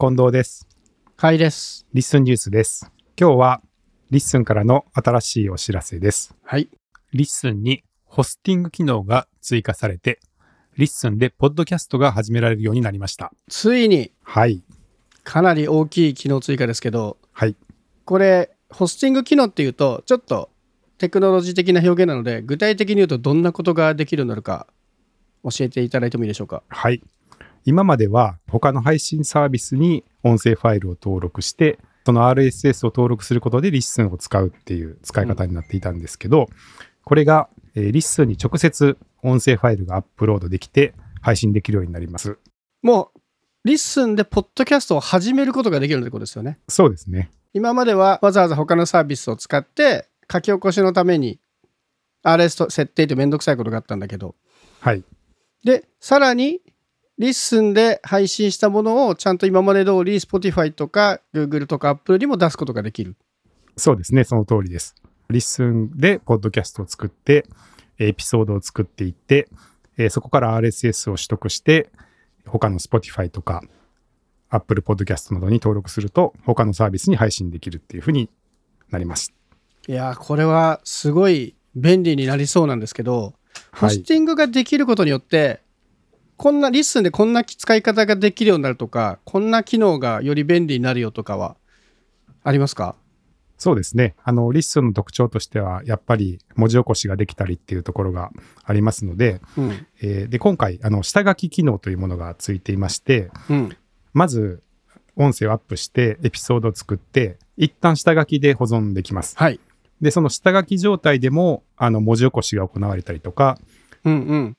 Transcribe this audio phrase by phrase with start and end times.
[0.00, 0.68] 近藤です。
[1.16, 1.84] はいです。
[1.92, 2.88] LISTEN ニュースです。
[3.20, 3.62] 今日は
[4.12, 6.36] LISTEN からの新しいお知らせです。
[6.44, 6.68] はい。
[7.12, 10.20] LISTEN にホスティング機能が追加されて、
[10.76, 13.32] LISTEN でポッドキャストが始められるようになりました。
[13.48, 14.62] ついにはい。
[15.24, 17.56] かなり大きい機能追加ですけど、はい。
[18.04, 20.50] これ、ホスティング機能っていうと、ちょっと
[20.98, 24.68] テクノロジー的な表現なので、具体的に言うとどんなことができるようになるか、
[25.42, 26.62] 教えていただいてもいいでしょうか？
[26.68, 27.02] はい。
[27.64, 36.48] 今までは他の配信サービスに音声ファイルを登録して、その RSS を登録することで LISTEN を使うっていう使い方になっていたんですけど、
[37.04, 42.38] これが、えー LISTEN に直接音声ファイルがアップロードできて配信できるようになります。
[42.82, 43.18] もう、
[43.64, 46.58] LISTEN でポッドキャストを始めることができるってことですよね？
[46.68, 47.30] そうですね。
[47.52, 51.40] 今まではわざわざ他のサービスを使って、書き起こしのために
[52.22, 54.34] RS と設定ってめんどくさいことがあったんだけど、
[54.80, 55.02] はい。
[55.64, 56.60] で、さらに、
[57.18, 63.16] LISTEN で配信したものをちゃんと今まで通り Spotify とか Google とか Apple にも出すことができる。
[63.76, 64.22] そうですね。
[64.24, 64.94] その通りです。
[65.28, 67.46] LISTEN でポッドキャストを作って、
[67.98, 69.48] エピソードを作っていって、
[69.96, 71.90] えーそこから RSS を取得して、
[72.46, 73.62] 他の Spotify とか
[74.48, 78.30] Apple Podcast などに登録すると、他のサービスに配信できるっていうふうに
[78.90, 79.32] なります。
[79.88, 83.34] いやー、これはすごい便利になりそうなんですけど、
[83.72, 85.62] ホスティングができることによって、
[86.38, 91.56] こんな LISTEN でこんな使い方ができるようになるとか、こんな機能がより便利になるよとかは
[92.44, 92.94] ありますか？
[93.58, 94.14] そうですね。
[94.22, 98.30] あの、リッスンの特徴としては、やっぱり文字起こしができたりっていうところが
[98.62, 99.86] ありますので、うん。
[100.00, 103.76] えーで、今回、あの、下書き機能というものがついていまして、うん。
[104.12, 104.62] まず、
[105.16, 109.36] 音声をアップして、エピソードを作って、一旦下書きで保存できます。
[109.36, 109.58] はい。
[110.00, 113.58] で、その下書き状態でも、あの、文字起こしが行われたりとか、
[114.04, 114.56] うんうん。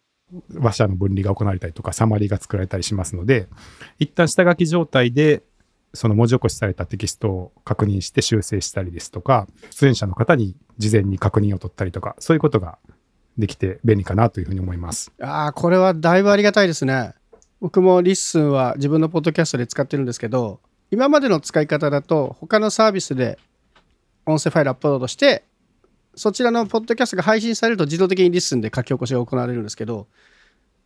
[0.56, 3.48] 話者の分離が行われたりとか、サマリーが作られたりしますので、
[3.98, 5.44] 一旦下書き状態で、
[5.94, 12.78] その文字起こしされたテキストを確認して修正したりですとか、出演者の方に事前に確認を取ったりとか、そういうことが
[13.38, 15.12] できて便利かなというふうに思います。
[15.22, 17.14] ああ、これはだいぶありがたいですね。
[17.60, 20.60] 僕も LISTEN は自分のポッドキャストで使ってるんですけど、
[20.92, 23.38] 今までの使い方だと、他のサービスで
[24.26, 25.44] 音声ファイルアップロードして、
[26.20, 30.08] そちらのポッドキャストが配信されると自動的に LISTEN で書き起こしが行われるんですけど、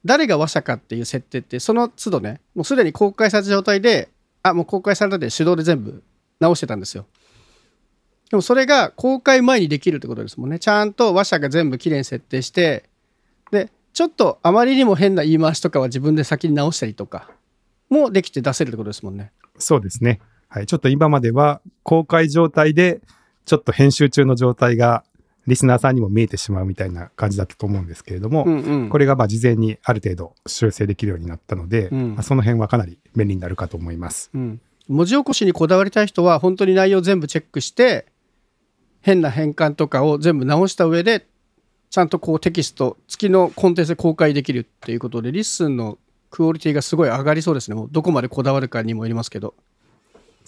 [0.06, 4.10] 誰が話者かっていう設定って、その都度ね、もうすでに公開された状態で、
[4.44, 6.04] あ、もう公開されたで手動で全部
[6.40, 7.08] 直してたんですよ。
[8.30, 10.60] でもそれが公開前にできるってことですもんね。
[10.60, 12.84] ちゃんと話者が全部きれいに設定して、
[13.50, 17.32] で、ちょっとあまりにも変な言い回しとかは自分で先に直したりとか
[17.90, 19.32] もできて出せるってことですもんね。
[19.58, 20.20] そうですね。
[20.48, 20.68] はい。
[20.68, 23.02] ちょっと今までは公開状態で、
[23.46, 25.04] ちょっと編集中の状態が
[25.46, 28.90] リスナーさんにも見えてしまうみたいな感じだったと思うんですけれども、うんうん。
[28.90, 34.30] これがまあ事前にある程度修正できるようになったので、うんまあその辺はかなり便利になるかと思います。
[34.34, 38.06] うん、文字起こしにこだわりたい人は本当に内容全部チェックして
[39.02, 41.28] 変な変換とかを全部直した上で
[41.90, 45.98] ちゃんとこうテキスト付きのコンテンツで公開できるっていうことで LISTEN の
[46.32, 49.54] クオリティがすごい上がりそうですねもうどこまでこだわるかにもよりますけど、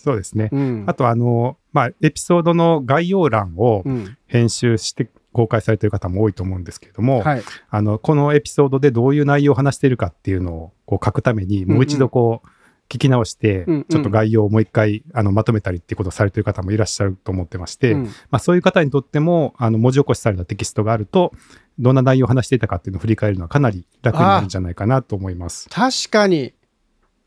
[0.06, 0.50] そうですね。
[0.52, 0.84] うん。
[0.86, 4.18] あとあの、まあ、エピソードの概要欄をうん。
[4.28, 12.48] 編集して公開されている方も多いと思うんですけれども、はい、あの、このエピソードでどういう内容を話しているかっていうのをこう書くために、もう一度こう、
[12.88, 18.04] 聞き直してうんうん、ちょっと概要をもう一回あのまとめたりっていうことをされている方もいらっしゃると思ってまして、うん。
[18.04, 21.34] まあ、そういう方にとっても、あの文字起こしされたテキストがあると、
[21.80, 25.68] どんな内容を話していたかっていうのを振り返るのはかなり楽になるんじゃないかなと思います。
[25.70, 26.54] 確かに。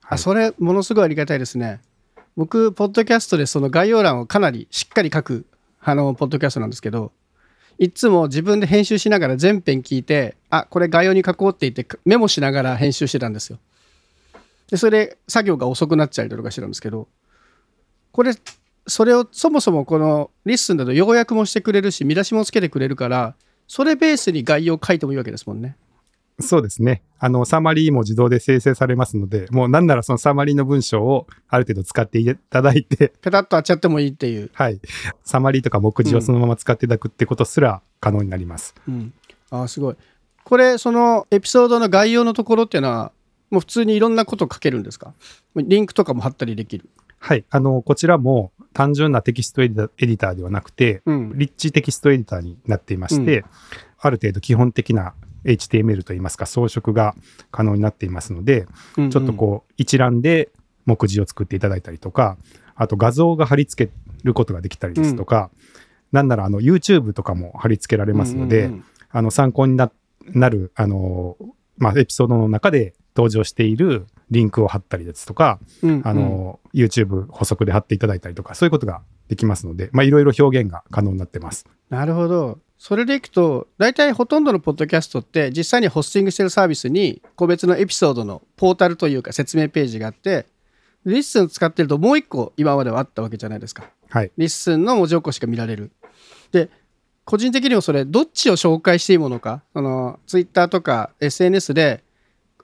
[0.02, 0.18] あはい。
[0.18, 1.80] それものすごいありがたいですね
[2.38, 5.44] 僕ポッドキャストでその概要欄をかなりしっかり書く
[5.80, 7.10] あのポッドキャストなんですけど
[7.78, 13.58] いつも自分で編集しながら全編聞いてあこれ概要に書こうって言ってメモしながら編集してたんですよ。
[14.70, 17.08] でそれで作業が遅くなっちゃうとかしてるんですけど
[18.12, 18.32] これ
[18.86, 23.34] それをそもそもこの LISTEN だと要約もしてくれるし見出しもつけてくれるから
[23.66, 25.76] それベースに概要書いてもいいわけですもんね。
[26.40, 27.02] そうですね。
[27.18, 34.80] あの、サマリーも自動で生成されますので、もうなんならそのサマリーの文章をある程度使っていただいて、ペタッと貼っちゃってもいいっていうはい。
[35.24, 38.74] サマリーとか目次をそのまま使っていただくってことすら可能になります。
[38.86, 39.12] うん、
[39.50, 39.96] あーすごい
[40.44, 43.12] これそのエピソードの概要のところっていうのは
[43.50, 45.14] もう普通にいろんなこと書けるんですか？
[45.56, 47.44] リンクとかも貼ったりできるはい。
[47.50, 53.44] あの、こちらも単純なテキストエディターではなくて、うんリッチテキストエディターになっていまして、
[53.98, 57.14] ある程度基本的な HTML といいますか装飾が
[57.50, 60.50] 可能になっていますので、うんうんちょっとこう一覧で
[60.86, 62.36] 目次を作っていただいたりとか、
[62.74, 63.92] あと画像が貼り付け
[64.24, 65.50] ることができたりですとか、
[66.12, 69.90] なんならあの YouTube とかも貼り付けられますので、うんうんうんあの参考にな
[70.26, 71.36] なるあの、
[71.78, 81.66] まあ、エピソードの中で登場しているリンクを貼ったりですとか、うんあの、YouTube 補足で貼っていただいたりとか、そういうことができますので、まあ、いろいろ表現が可能になってます。
[81.90, 82.58] なるほど。
[82.78, 90.46] それでいくと、大体ほとんどのポッドキャストって、実際にホスティングしてるサービスに、個別のエピソードのポータルというか説明ページがあって、
[91.04, 93.90] LISTEN 使ってるともう一個今まではあったわけじゃないですか。
[94.10, 94.30] はい。
[94.36, 95.90] LISTEN の文字起こしが見られる。
[96.52, 96.70] で、
[97.24, 102.04] 個人的にもそれ、どっちを紹介していいものか、その、Twitter とか SNS で、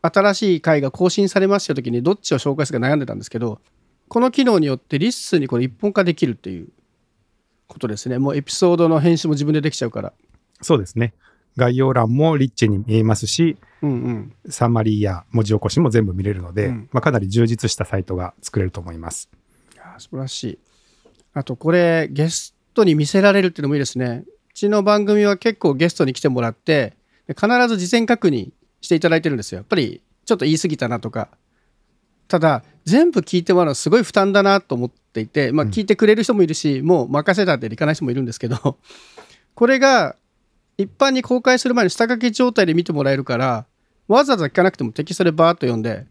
[0.00, 3.60] 新しい回が更新されますよときに、どっちを紹介するか悩んでたんですけど、
[4.08, 6.68] この機能によって LISTEN にこれ一本化できるっていう
[7.74, 8.18] ことですね。
[8.18, 10.12] もうエピソードの編集も自分でできちゃうから。
[10.62, 11.12] そうですね。
[11.56, 14.32] 概要欄もリッチに見えますし、うんうん。
[14.48, 19.28] サマリーや文字起こしも全部見れるので、うんまあ、かなり充実したサイトが作れると思います。
[19.74, 20.58] いやー素晴らしい。
[21.34, 24.24] あとこれゲストに見せられるっていうのもいいですね。
[24.26, 29.58] うちの番組は結構ゲストに来てもらってで必ず事前確認していただいてるんですよ。
[29.58, 31.28] やっぱりちょっと言い過ぎたなとか。
[32.28, 38.78] ただ全部聞いてもらうのすごい負担だなと思っていて、まあ、うん聞いてくれる人もいるし、もう任せたっていかない人もいるんですけど
[39.54, 40.16] これが
[40.76, 43.66] 一般に公開する前に下書き状態で見てもらえるから
[44.08, 46.06] わざわざ聞かなくてもテキストでバーッと読んで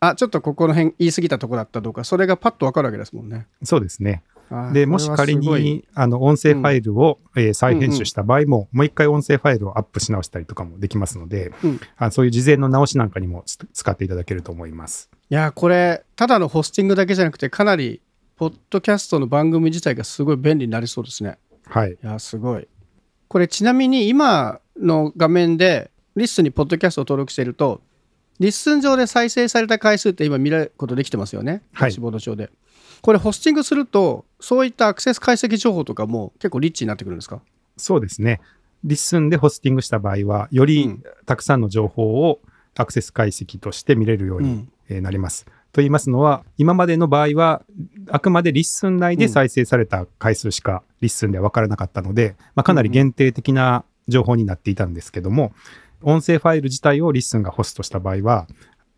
[0.00, 3.46] あちょっとここの辺言い過ぎたとこだったとかそれがパッと分かるわけですもんね。
[3.62, 4.22] そうですね。
[4.72, 15.08] で、もし仮に、あの、音声ファイルを、えー再編集した場合も、もう一回音声ファイルをアップし直したりとかもできますので、うんあそういう事前の直しなんかにもつ使っていただけると思います。
[15.32, 18.02] いやこれただのホスティングだけじゃなくてかなり
[18.36, 21.38] ポッドキャストの番組自体がすごい便利になりそうですね。
[21.64, 21.92] はい。
[21.92, 22.68] いやすごい。
[23.28, 27.80] これちなみに今の画面で LISTEN にポッドキャストを登録していると
[28.40, 31.62] LISTEN 上で再生された回数って今見ることできてますよね。
[31.72, 32.50] はいダッシュボード上で。
[33.00, 37.40] これホスティングするとそういったアクセス解析情報とかも結構リッチになってくるんですか？
[37.78, 38.42] そうですね。
[38.84, 42.40] LISTEN でホスティングした場合は、よりうんたくさんの情報を
[42.76, 45.46] アクセス解析として見れるようになります。
[45.72, 47.62] と言いますのは、今までの場合は、
[48.10, 55.52] あくまで LISTEN 内で再生された回数しか LISTEN では分からなかったので、まあ、かなり限定的な情報になっていたんですけども、
[56.02, 58.46] 音声ファイル自体を LISTEN がホストした場合は、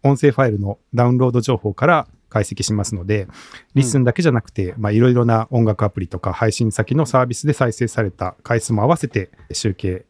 [0.02, 3.28] 音声ファイルのダウンロード情報から解析しますので、
[3.74, 10.04] LISTEN だけじゃなくて、まあいろいろな音楽アプリとか配信先のサービスで再生された回数も合わせて集計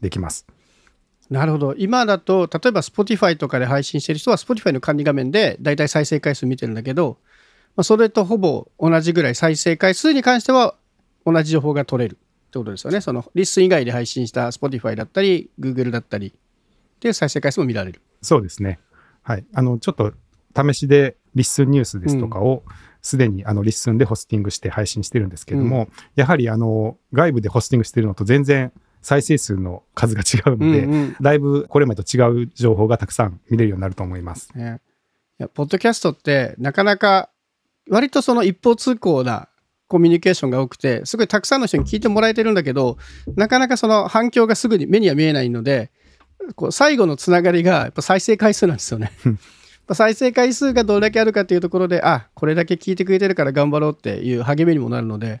[0.00, 0.46] できます。
[1.30, 1.74] なるほど。
[1.76, 7.18] 今だと例えば Spotify とかで配信してる人は Spotify の管理画面でだいたい再生回数見てるんだけど、
[7.76, 10.74] まあ、それとほぼ同じぐらい再生回数に関しては
[11.26, 13.00] 同じ情報が取れるってことですよね。
[13.00, 16.34] その LISTEN 以外で配信した Spotify だったり Google だったり
[17.00, 18.00] で再生回数も見られる。
[18.22, 18.80] そうですね。
[19.22, 19.44] はい。
[19.52, 20.12] あの、ちょっと
[20.56, 22.64] 試しで LISTEN ニュースですとかを、
[23.02, 28.72] すでにあの LISTEN でホスティングして配信してるんですけども、やはりあの外部でホスティングしてるのと全然
[29.02, 34.50] 再生数の数が違うので、うんうんだいぶこれまでと違う情報がたくさん見れるようになると思います。
[34.54, 34.80] ね
[35.40, 37.30] いやポッドキャストってなかなか
[37.88, 39.48] 割とその一方通行な
[39.86, 42.98] コミュニケーションが多くてすごいたくさんの人に聞いてもらえてるんだけど
[43.36, 45.90] なかなかその反響がすぐに目には見えないので
[46.54, 49.12] こう最後のつながりがやっぱ再生回数なんですよね。
[49.92, 55.40] 再生回数がどれだけあるかっていうところであこれだけ聞いてくれてるから頑張ろうっていう励みにもなるので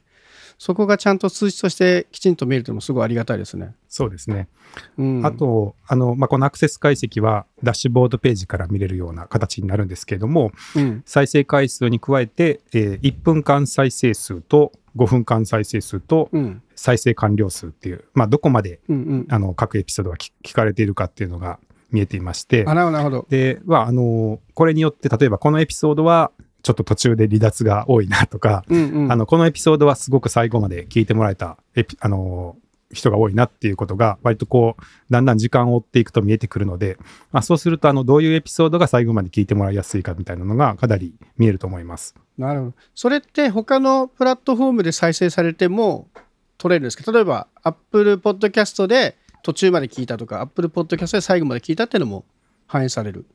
[0.58, 3.74] そこがちゃんと数値としてきちんと見えるというのもすごいありがたいですね。
[3.88, 4.48] そうですね。
[4.98, 21.58] うん、あと、あの、まあ、このアクセス解析はダッシュボードページから見れるような形になるんですけれども、うん再生回数に加えて、えー1分間再生数と5分間再生数とうん再生完了数っていう、まあ、どこまでうんうん、あの各エピソードが聞聞かれているかっていうのが
[21.90, 23.26] 見えていましてあなるほどなるほど。
[23.30, 26.32] で、まあ、あのこれによって例えばこのエピソードは
[26.68, 31.56] ちょっと途中で離脱が多いなとか、うんうんあのこのエピソードはすごく最後まで聞いてもらえた
[32.00, 32.58] あの
[32.92, 36.98] 人が多いなっていうことが割とこうだんだん時間を追っていくと見えてくるので、
[37.32, 42.14] まあ、そうするとあのどういうエピソードが最後まで聞いてもらいやすいかみたいなのがかなり見えると思います。
[42.36, 42.74] なるほど。
[42.94, 46.08] それって他のプラットフォームで再生されても
[46.58, 47.10] 取れるんですか？
[47.10, 52.24] 例えば Apple Podcast で途中まで聞いたとか Apple Podcast で最後まで聞いたっていうのも
[52.66, 53.26] 反映される。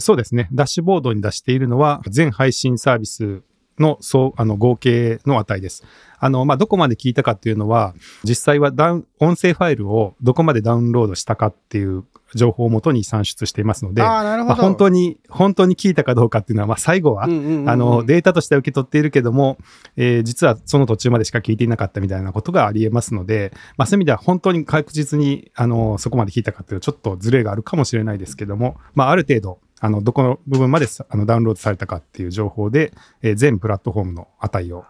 [0.00, 0.48] そうですね。
[0.52, 3.42] ダッシュボードに出しているのは、全配信サービス
[3.80, 5.84] の総あの合計の値です。
[6.22, 12.04] あの、まあ、どこまで聞いたかっていうのは、実際はダウン音声ファイルをどこまでダウンロードしたかっていう
[12.34, 14.02] 情報をもとに算出していますので、
[14.44, 14.56] まあ。
[14.56, 19.58] 本当に、本当に聞いたかどうかっていうのは、まあ、最後は、あの、データとしては受け取っているけども、
[19.96, 34.84] えー実はその途中までしか聞いていなかったみたいなことがありえますので、まあ、そういう意味では本当に確実に、あの、そこまで聞いたかっていうちょっとズレがあるかもしれないですけども、まあ、ある程度、あの、どこの部分までさあのダウンロードされたかっていう情報で、えー全プラットフォームの値を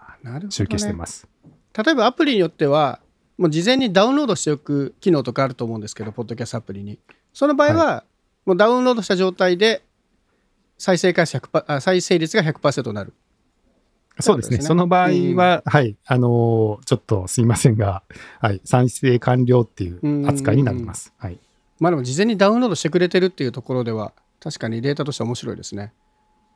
[0.50, 1.28] 集計しています。
[1.76, 3.00] 例えばアプリによっては
[3.38, 6.99] もう事前にダウンロードしておく機能とかあると思うんですけどポッドキャストアプリに
[7.32, 8.04] その場合は、
[8.44, 9.82] もうダウンロードした状態で
[10.78, 13.14] 再生回数100%あ再生率が100%になる。
[14.18, 14.56] そうですね。
[14.56, 18.02] そうですねその場合は、はい、あのーちょっとすいませんが、
[18.40, 21.12] はい、再生完了っていう扱いになります。
[21.16, 21.38] はい。
[21.78, 25.92] まあでも事前にダウンロードしてくれてるっていうところでは確かにデータとしては面白いですね。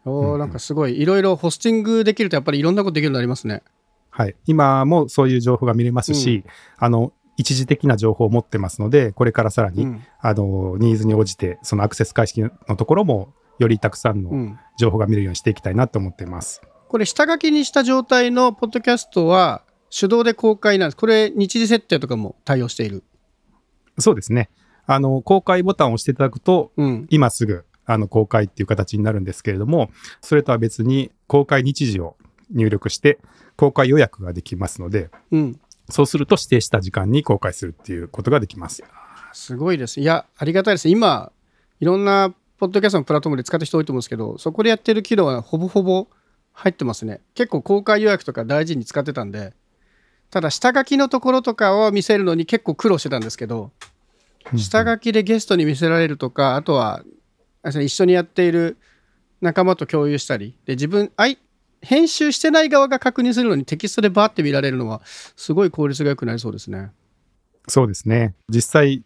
[0.04, 3.62] おーなんかすごいいろいろホスティングできるとやっぱりいろんなことできるようになりますね。
[4.10, 4.36] はい。
[4.46, 6.44] 今もそういう情報が見れますし、
[6.78, 16.60] あの、一時的な情報を持ってますので、これからさらに、うんあの、ニーズに応じて、そのアクセス解析のところも、よりたくさんのうん情報が見れるようにしていきたいなと思っています。
[16.88, 20.96] これ下書きにした状態のポッドキャストは手動で公開なんです。
[20.96, 23.04] これ日時設定とかも対応している。
[23.98, 24.50] そうですね。
[24.86, 27.06] あの、公開ボタンを押していただくと、うん。
[27.10, 32.16] 今すぐ、あの、公開っていう形になるんですけれども、それとは別に、公開日時を
[32.50, 33.18] 入力して、
[33.56, 35.60] 公開予約ができますので、うん。
[35.90, 38.82] そうすると指定した時間に公開するっていうことができます。
[39.32, 40.00] すごいです。
[40.00, 40.88] いや、ありがたいです。
[40.88, 41.30] 今、
[41.80, 46.06] いろんなポッドキャストのプラットフォームで使ってる人多いと思うんですけど、そこでやってる機能はほぼほぼ
[46.52, 47.20] 入ってますね。
[47.34, 49.52] 結構公開予約とか大事に使ってたんで、
[50.30, 53.70] ただ下書きのところとかを見せるのに結構苦労してたんですけど、
[54.56, 57.02] 下書きでゲストに見せられるとか、あとは、
[57.64, 58.76] あ一緒にやっている
[59.40, 61.38] 仲間と共有したり、で、自分、あい
[61.84, 66.90] 編集してない側が確認するのにテキストでバーって見られるのは、すごい効率が良くなりそうですね。
[67.68, 68.34] そうですね。
[68.48, 69.02] 実際、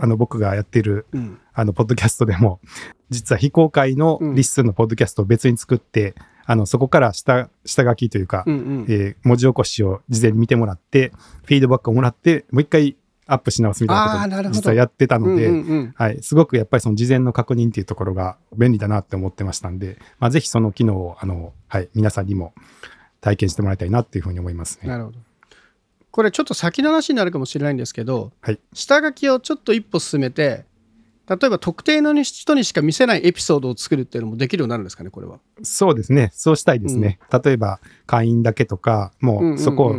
[0.00, 1.38] あの、僕がやっている、うん。
[1.52, 2.60] あの、ポッドキャストでも、
[3.10, 8.86] 実は非公開の LISTEN のポッドキャストを別に作って、あの、そこから下、下書きというか、うんうん。
[8.88, 11.12] えー文字起こしを事前に見てもらって、
[11.44, 12.96] フィードバックをもらって、もう一回
[13.28, 22.54] アップし直すみたいなことを実はやってたので、うんうんうんはい、すごくやっぱりその事前の確認っていうところが便利だなって思ってましたんで、まあ、ぜひその機能を、あの、はい、皆さんにも
[23.20, 24.88] 体験してもらいたいなっていうふうに思いますね。
[24.88, 25.18] なるほど。
[26.10, 28.58] これちょっと先の話になるかもしれないんですけど、はい。
[28.72, 30.64] 下書きをちょっと一歩進めて、
[31.28, 35.38] 例えば特定の人にしか見せないエピソードを作るっていうのもできるようになるんですかね、これは。
[35.62, 36.30] そうですね。
[36.32, 37.18] そうしたいですね。
[37.44, 39.96] 例えば、会員だけとか、もうんうんううんそこを、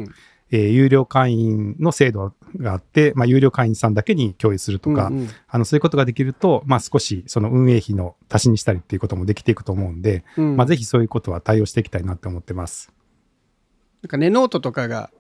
[0.52, 12.92] えー有料会員の制度があって、まあ、有料会員さんだけに共有するとか、うんうんあの、そういうことができると、まあ、少しその運営費の足しにしたりっていうこともできていくと思うんで、うんまあ、ぜひそういうことは対応していきたいなって思ってます。
[14.02, 15.12] なんかね、ノートとかが、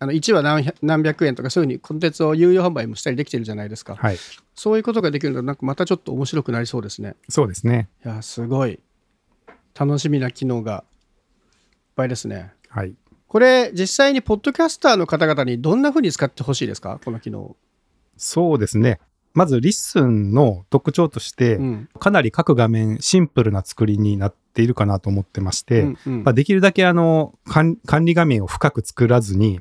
[0.00, 3.96] あの1話何百何百円とかそういうふうにコンテンツを有料販売もしたりできてるじゃないですか。
[3.96, 4.18] はい。
[4.54, 7.16] そういうことができるのなんかまたちょっと面白くなりそうですね。
[7.28, 7.88] そうですね。
[8.04, 8.80] いや、すごい。
[9.78, 12.52] 楽しみな機能がいっぱいですね。
[12.68, 12.94] はい。
[13.34, 17.00] これ、実際にポッドキャスターの方々にどんなふうに使ってほしいですか？
[17.04, 17.56] この機能。
[18.16, 19.00] そうですね。
[19.32, 21.88] まず、 LISTEN の特徴として、うん。
[21.98, 29.60] かなり各画面シンプルな作りになっているかなと思ってまして、うんうんまあ、できるだけあの管、管理画面を深く作らずに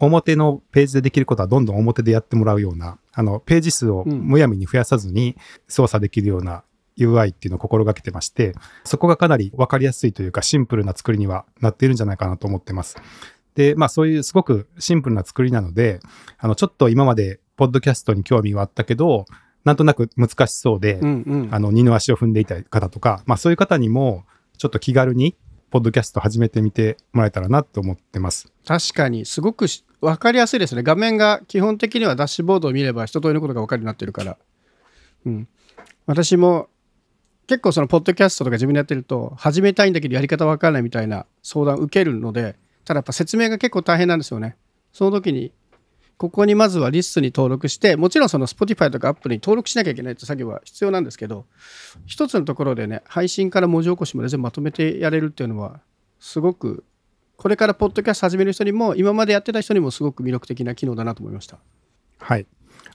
[0.00, 5.36] 表のページでできることはどんどん表でやってもらうようなあのページ数をうんむやみに増やさずに
[5.68, 6.64] 操作できるような
[6.98, 12.96] UI っていうのを心がけてましてそこがかなり分かりやすいというかシンプルな作りにはなっているんじゃないかなと思ってます。
[13.54, 16.00] でまあそういうすごくシンプルな作りなので
[16.38, 19.26] あのちょっと今までポッドキャストに興味はあったけど
[19.64, 24.24] なんとなく難しそうで、うんうんあの二の足を踏んでいた方とか、まあ、そういう方にも
[24.58, 25.36] ちょっと気軽に
[25.70, 28.52] ポッドキャスト始めてみてもらえたらなと思ってます。
[28.66, 34.36] 確かにすごくし分かりやすいですね画面が基本的にはダッシュボードを見れば一通りのことが分かるようになってるから、
[35.24, 35.48] うん、
[36.06, 36.68] 私も
[37.46, 44.56] 結構そのポッドキャストとか自分でやってると始めたいんだけどやり方分からないみたいな相談を受けるのでただやっぱ説明が結構大変なんですよね
[44.92, 45.52] その時に
[46.18, 51.46] ここにまずはリストに登録してもちろんその Spotify とか Apple に登録しなきゃいけないって作業は必要なんですけど
[52.06, 55.80] 一つのところでね配信から文字起こしまで全部まとめてやれるっていうのは
[56.20, 56.84] すごく
[57.36, 61.58] これからポッドキャスト始める人にも今までやってた人にもすごく魅力的な機能だなと思いました。
[62.20, 62.46] はい。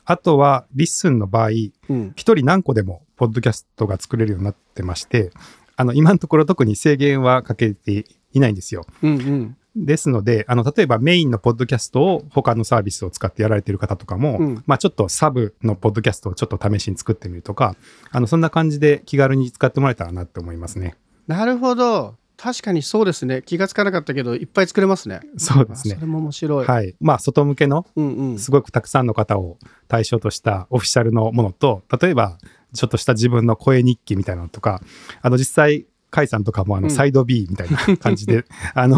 [0.06, 1.50] あとは、 LISTEN の場合、
[1.90, 5.32] うん、一人何個でもポッドキャストが作れるようになってまして、
[5.76, 8.86] あの、今のところ特に制限はかけていないんですよ。
[9.04, 17.76] うん、うん、ですので、あの、例えばメインのポッドキャストを他のサービスを使ってやられている方とかも、うんまあちょっとサブのポッドキャストをちょっと試しに作ってみるとか、
[18.12, 20.96] あの、そんな感じで気軽に使ってもらえたらなって思いますね。
[21.28, 22.16] なるほど。
[22.38, 23.42] 確かにそうですね。
[23.44, 25.22] 気がつかなかったけど、いっぱい作れますね。
[25.38, 26.66] そうですねあそれも面白い。
[26.66, 26.96] はい。
[27.00, 28.40] まあ、外向けのうんうん。
[28.40, 32.38] すごくたくさんの方を対象としたオフィシャルのものと、例えば、
[32.74, 34.82] ちょっとした自分の声日記みたいなのとか、
[35.22, 38.98] あの、実際、甲斐さんとかもあの、うんサイド B みたいな感じで、 あの、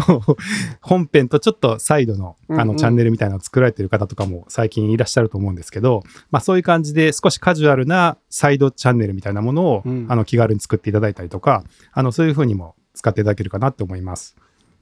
[0.80, 14.36] 本編とちょっとサイドの、あの、うんうんチャンネルみたいなのを作られてる方とかも最近いらっしゃると思うんですけど、まあ、そういう感じで少しカジュアルなサイドチャンネルみたいなものを、うんあの、気軽に作っていただいたりとか、あの、そういうふうにも使っていただけるかなと思います。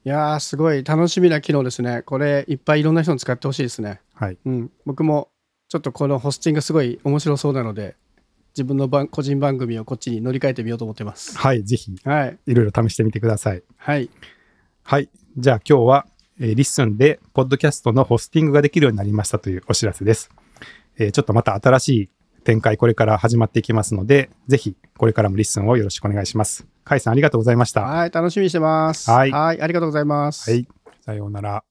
[0.04, 2.02] いやー、すごい楽しみな機能ですね。
[2.02, 4.00] これ、いっぱいいろんな人に使ってほしいですね。
[4.14, 4.38] はい。
[4.44, 4.70] うん。
[4.84, 5.28] 僕も、
[5.68, 7.96] ちょっとこのホスティングすごい面白そうなので、
[8.56, 11.38] 自分の番個人番組をこっちに乗り換えてみようと思ってます。
[11.38, 12.38] はい、ぜひ、はい。
[12.46, 13.62] いろいろ試してみてください。
[13.76, 14.10] はい。
[14.82, 15.08] はい。
[15.36, 16.06] じゃあ今日は、
[16.40, 20.30] えーリッスンで、ポッドキャストのホスティングができるようになりましたというお知らせです。
[20.96, 22.10] えーちょっとまた新しい
[22.48, 26.66] 展開、これから始まっていきますので、ぜひ、これからも LISTEN をよろしくお願いします。
[26.82, 27.82] カイさん、ありがとうございました。
[27.82, 28.10] はい。
[28.10, 29.10] 楽しみにしてます。
[29.10, 29.60] はいはい。
[29.60, 30.50] ありがとうございます。
[30.50, 30.66] はい。
[31.04, 31.67] さようなら。